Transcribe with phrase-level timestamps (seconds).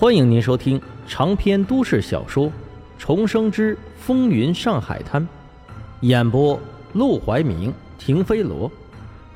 [0.00, 2.46] 欢迎您收听长篇都市小说
[3.00, 5.20] 《重生之风云上海滩》，
[6.02, 6.56] 演播：
[6.92, 8.70] 陆怀明、停飞罗，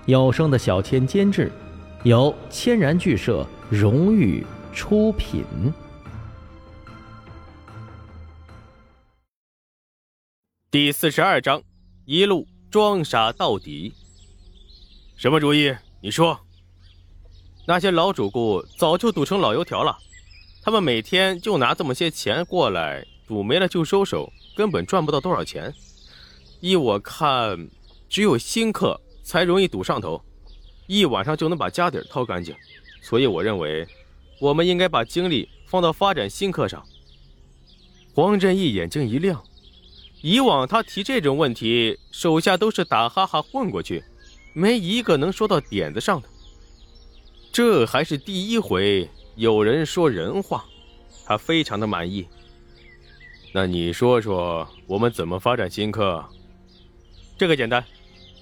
[0.07, 1.51] 有声的小千监制，
[2.05, 5.45] 由千然剧社荣誉出品。
[10.71, 11.61] 第四十二章，
[12.05, 13.93] 一路装傻到底。
[15.17, 15.75] 什么主意？
[16.01, 16.39] 你说。
[17.67, 19.99] 那些老主顾早就赌成老油条了。
[20.65, 25.75] 他们每天就拿这么些钱过来赌没了就收手，根本赚不到多少钱。
[26.61, 27.69] 依我看，
[28.09, 30.23] 只有新客才容易赌上头，
[30.87, 32.55] 一晚上就能把家底儿掏干净。
[33.01, 33.85] 所以我认为，
[34.41, 36.81] 我们应该把精力放到发展新客上。
[38.15, 39.43] 黄振义眼睛一亮，
[40.21, 44.05] 以往他提这种问题，手下都是打哈哈混过去，
[44.53, 46.29] 没一个能说到点子上的。
[47.51, 49.11] 这还是第一回。
[49.35, 50.65] 有人说人话，
[51.25, 52.27] 他非常的满意。
[53.53, 56.25] 那你说说，我们怎么发展新客？
[57.39, 57.85] 这个简单，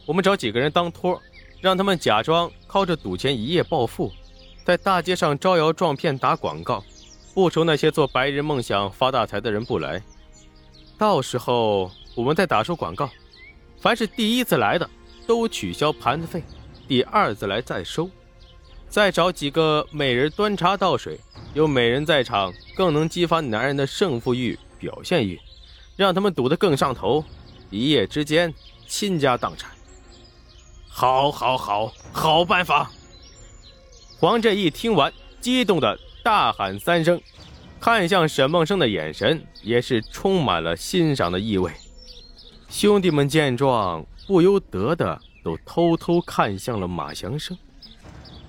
[0.05, 1.20] 我们找几个人当托，
[1.61, 4.12] 让他们假装靠着赌钱一夜暴富，
[4.65, 6.84] 在大街上招摇撞骗打广告，
[7.34, 10.03] 不愁那些做白日梦想发大财的人不来。
[10.98, 13.09] 到时候我们再打出广告，
[13.78, 14.89] 凡是第一次来的
[15.27, 16.43] 都取消盘子费，
[16.89, 18.11] 第二次来再收。
[18.91, 21.21] 再找几个美人端茶倒水，
[21.55, 25.41] 有美人在场，更能激发男人的胜负欲、表现欲，
[25.95, 27.25] 让他们赌得更上头，
[27.71, 28.53] 一夜之间
[28.89, 29.71] 倾家荡产。
[30.89, 32.91] 好，好，好，好办法！
[34.19, 37.21] 黄振义听完，激动的大喊三声，
[37.79, 41.71] 看向沈梦生的眼神也是充满了欣赏的意味。
[42.69, 47.57] 兄弟们见状，不由得的都偷偷看向了马祥生。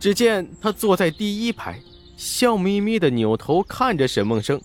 [0.02, 1.80] 只见他坐在第一排，
[2.18, 4.60] 笑眯眯的扭头看着沈梦生，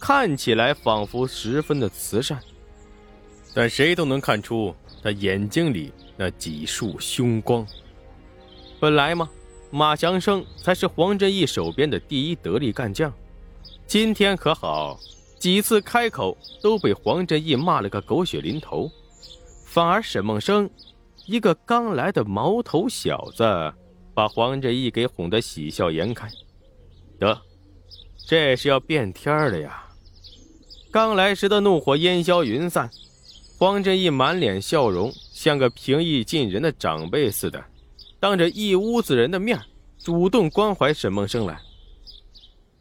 [0.00, 2.40] 看起来仿佛十分的慈善，
[3.54, 7.64] 但谁都能看出他眼睛里那几束凶光。
[8.80, 9.30] 本来嘛，
[9.70, 13.12] 马祥生才是黄振义手边的第一得力干将，
[13.86, 14.98] 今天可好，
[15.38, 18.90] 几次开口都被黄振义骂了个狗血淋头，
[19.64, 20.68] 反而沈梦生，
[21.26, 23.44] 一个刚来的毛头小子。
[24.16, 26.26] 把黄振义给哄得喜笑颜开，
[27.18, 27.38] 得，
[28.26, 29.84] 这是要变天了呀！
[30.90, 32.88] 刚来时的怒火烟消云散，
[33.58, 37.62] 黄振义满脸笑容，像个平易近人的长辈似的，
[38.18, 39.60] 当着一屋子人的面，
[39.98, 41.60] 主动关怀沈梦生来。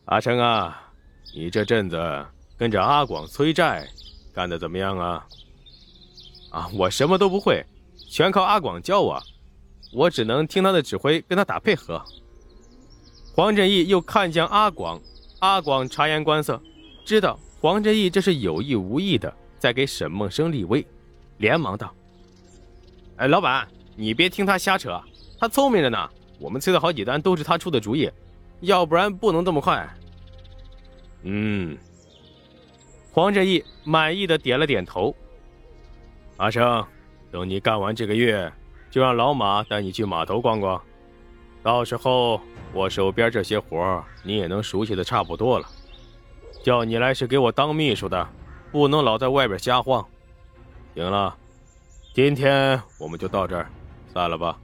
[0.05, 0.89] 阿成啊，
[1.35, 2.25] 你这阵子
[2.57, 3.85] 跟着阿广催债，
[4.33, 5.27] 干的怎么样啊？
[6.51, 7.61] 啊，我什么都不会，
[8.09, 9.21] 全靠阿广教我。
[9.93, 12.03] 我只能听他的指挥，跟他打配合。
[13.33, 15.01] 黄振义又看向阿广，
[15.39, 16.61] 阿广察言观色，
[17.03, 20.85] 知道黄振义这是有意无意的在给沈梦生立威，
[21.37, 21.93] 连忙道
[23.17, 25.01] ：“哎，老板，你别听他瞎扯，
[25.39, 26.09] 他聪明着呢。
[26.39, 28.11] 我们催的好几单都是他出的主意，
[28.61, 29.87] 要不然不能这么快。”
[31.23, 31.77] 嗯，
[33.11, 35.15] 黄振义满意的点了点头。
[36.37, 36.85] 阿生，
[37.31, 38.51] 等你干完这个月。
[38.95, 40.81] 就让老马带你去码头逛逛，
[41.61, 42.39] 到时候
[42.71, 45.67] 我手边这些活你也能熟悉的差不多了。
[46.63, 48.25] 叫你来是给我当秘书的，
[48.71, 50.07] 不能老在外边瞎晃。
[50.93, 51.35] 行了，
[52.13, 53.69] 今天我们就到这儿，
[54.13, 54.57] 散了吧。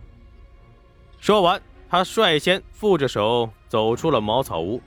[1.20, 4.82] 说完，他率先负着手走出了茅草屋，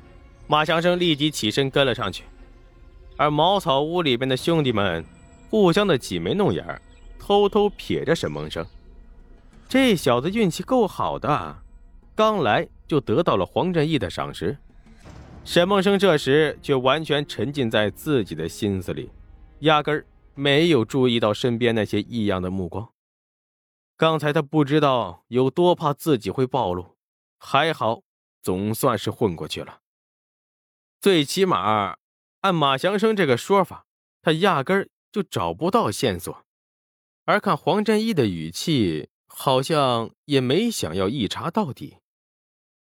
[0.46, 2.24] 马祥生立即起身跟了上去，
[3.18, 5.04] 而茅草屋里边的兄弟们
[5.50, 6.80] 互相的挤眉弄眼，
[7.18, 8.64] 偷偷瞥着沈梦生。
[9.68, 11.62] 这小子运气够好的，
[12.14, 14.56] 刚来就得到了黄振义的赏识。
[15.44, 19.10] 沈梦生这时却完全沉浸在自己的心思里，
[19.60, 22.88] 压根儿没有注意到身边那些异样的目光。
[23.96, 26.96] 刚才他不知道有多怕自己会暴露，
[27.38, 28.02] 还好
[28.42, 29.80] 总算是混过去了。
[31.00, 31.96] 最起码，
[32.40, 33.86] 按马祥生这个说法，
[34.22, 36.44] 他压根儿就找不到线索。
[37.24, 39.08] 而看黄振义的语气。
[39.36, 41.98] 好像也没想要一查到底。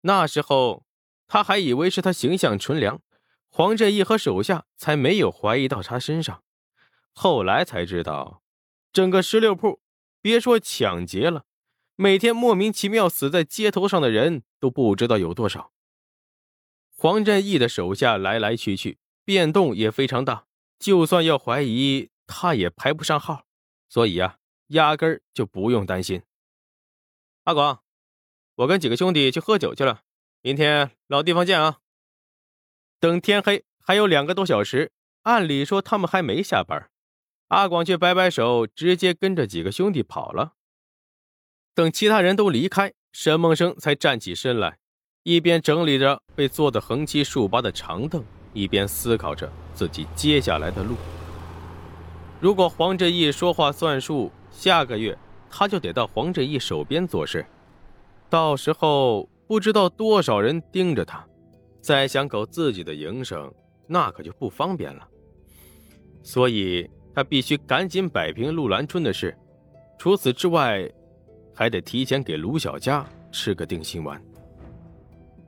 [0.01, 0.85] 那时候
[1.27, 3.01] 他还以为是他形象纯良，
[3.49, 6.43] 黄振义和手下才没有怀疑到他身上。
[7.13, 8.43] 后来才知道，
[8.91, 9.81] 整个十六铺，
[10.21, 11.45] 别说抢劫了，
[11.95, 15.71] 每天莫名其妙死在街头上的人都不知道有多少。
[16.95, 20.45] 黄振义的手下来来去去，变动也非常大，
[20.79, 23.45] 就算要怀疑，他也排不上号。
[23.89, 26.21] 所以啊，压根儿就不用担心。
[27.45, 27.81] 阿广，
[28.55, 30.03] 我跟几个兄弟去喝酒去了，
[30.41, 31.79] 明天老地方见啊！
[33.01, 34.93] 等天黑还有两个多小时，
[35.23, 36.89] 按理说他们还没下班，
[37.49, 40.53] 阿广却摆摆手，直接跟着几个兄弟跑了。
[41.75, 44.77] 等其他人都离开，沈梦生才站起身来，
[45.23, 48.23] 一边整理着被坐得横七竖八的长凳，
[48.53, 50.95] 一边思考着自己接下来的路。
[52.39, 55.17] 如果黄振义说话算数，下个月
[55.55, 57.45] 他就得到黄振义手边做事，
[58.27, 61.23] 到时候不知道多少人盯着他。
[61.79, 63.53] 再想搞自己的营生，
[63.85, 65.07] 那可就不方便了。
[66.23, 69.37] 所以他必须赶紧摆平陆兰春的事。
[69.99, 70.89] 除此之外，
[71.53, 74.19] 还得提前给卢小佳吃个定心丸。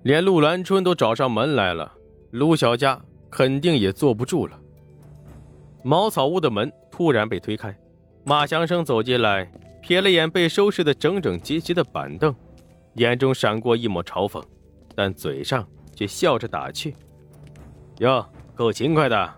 [0.03, 1.91] 连陆兰春都找上门来了，
[2.29, 4.59] 卢小佳肯定也坐不住了。
[5.83, 7.75] 茅草屋的门突然被推开，
[8.23, 9.51] 马祥生走进来，
[9.85, 12.35] 瞥了眼被收拾的整整齐齐的板凳，
[12.95, 14.43] 眼中闪过一抹嘲讽，
[14.95, 15.65] 但嘴上。
[15.95, 16.93] 却笑着打趣
[17.99, 19.33] ：“哟，够勤快的。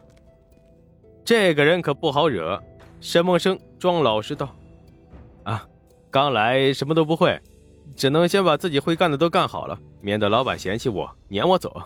[1.24, 2.60] 这个人可不好惹。”
[3.00, 4.50] 沈梦生装老实道
[5.46, 5.64] ：“啊，
[6.10, 7.40] 刚来什么都不会，
[7.96, 11.80] 只能先把自己会干的都干好了，免得老板嫌弃我撵我走。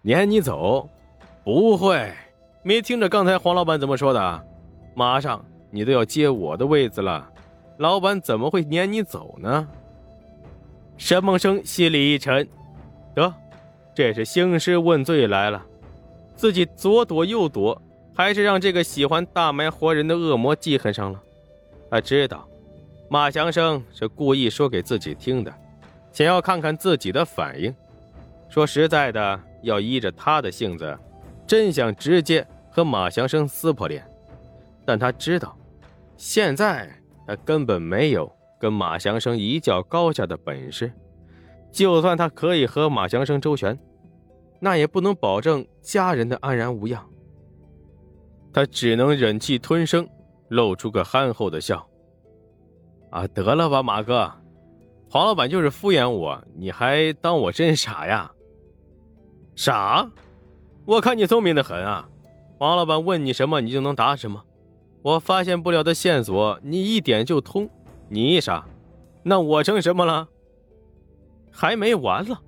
[0.00, 0.88] 撵你走？
[1.44, 2.10] 不会，
[2.62, 4.46] 没听着刚才黄老板怎么说的？
[4.94, 7.28] 马上你都要接我的位子了，
[7.78, 9.68] 老板怎么会撵你走呢？”
[10.96, 12.48] 沈梦生心里一沉。
[13.12, 13.34] 得，
[13.92, 15.60] 这是兴师问罪来了，
[16.36, 17.82] 自己左躲右躲，
[18.14, 21.20] 还是让这个喜欢大埋活人的恶魔记恨上了。
[21.90, 22.46] 他知道，
[23.08, 25.52] 马祥生是故意说给自己听的，
[26.12, 27.74] 想要看看自己的反应。
[28.48, 30.96] 说实在的，要依着他的性子，
[31.44, 34.04] 真想直接和马祥生撕破脸。
[34.84, 35.56] 但他知道，
[36.16, 36.90] 现在
[37.26, 38.30] 他根本没有
[38.60, 40.92] 跟马祥生一较高下的本事。
[41.72, 43.78] 就算他可以和马祥生周旋，
[44.60, 47.04] 那也不能保证家人的安然无恙。
[48.52, 50.08] 他只能忍气吞声，
[50.48, 51.84] 露出个憨厚的笑。
[53.10, 54.30] 啊，得了吧，马哥，
[55.10, 58.30] 黄老板就是敷衍我，你还当我真傻呀？
[59.56, 60.08] 傻？
[60.84, 62.08] 我看你聪明的很啊！
[62.58, 64.44] 黄老板问你什么，你就能答什么。
[65.04, 67.68] 我发现不了的线索，你一点就通。
[68.08, 68.64] 你傻，
[69.22, 70.26] 那我成什么了？
[71.50, 72.40] 还没完了，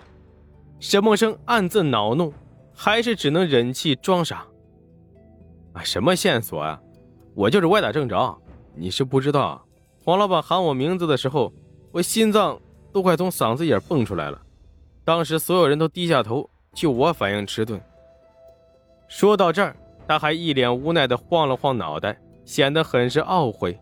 [0.81, 2.33] 沈梦生暗自恼怒，
[2.73, 4.47] 还是只能忍气装傻。
[5.75, 6.81] 啊，什么线索啊？
[7.35, 8.35] 我就是歪打正着。
[8.75, 9.63] 你是不知道，
[10.03, 11.53] 黄老板喊我名字的时候，
[11.93, 12.59] 我心脏
[12.91, 14.41] 都快从嗓子眼蹦出来了。
[15.05, 17.79] 当时所有人都低下头，就我反应迟钝。
[19.09, 19.77] 说到这儿，
[20.09, 23.79] 他还一脸无奈的晃了晃脑袋，显得很是懊悔。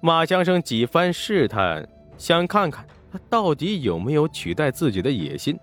[0.00, 1.86] 马强生几番试探，
[2.16, 2.86] 想看看。
[3.12, 5.58] 他到底有没有取代自己的野心？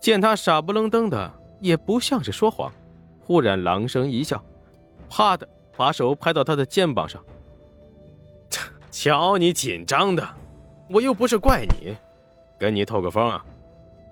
[0.00, 2.70] 见他傻不愣登的，也不像是说谎。
[3.20, 4.42] 忽然朗声一笑，
[5.08, 7.22] 啪的把手拍到他的肩膀上。
[8.90, 10.26] 瞧你紧张的，
[10.88, 11.96] 我又不是怪你，
[12.58, 13.44] 跟你透个风啊。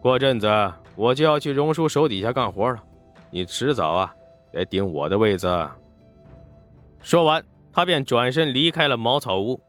[0.00, 0.48] 过阵子
[0.96, 2.82] 我就要去荣叔手底下干活了，
[3.30, 4.14] 你迟早啊
[4.50, 5.46] 得顶我的位子。
[7.06, 9.62] 说完，他便转身离开了茅草屋。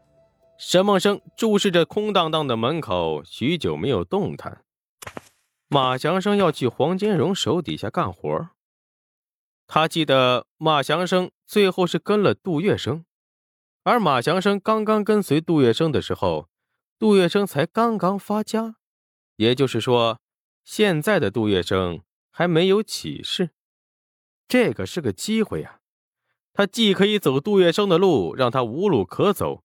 [0.58, 4.64] 沈梦生注视着空荡荡的门口，许久没有动弹。
[5.68, 8.48] 马祥生要去黄金荣手底下干活。
[9.68, 13.04] 他记得马祥生最后是跟了杜月笙，
[13.84, 16.48] 而马祥生刚刚跟随杜月笙的时候，
[16.98, 18.74] 杜月笙才刚刚发家，
[19.36, 20.18] 也就是说，
[20.64, 23.50] 现在的杜月笙还没有起事。
[24.48, 25.77] 这个是个机会啊！
[26.58, 29.62] 他既可以走杜月笙的路，让他无路可走。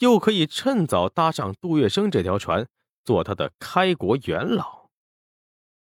[0.00, 2.66] 又可以趁早搭上杜月笙这条船，
[3.04, 4.83] 做他的开国元老。